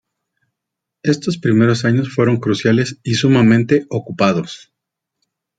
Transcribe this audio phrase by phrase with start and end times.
[1.03, 4.73] Estos primeros años fueron cruciales y sumamente ocupados.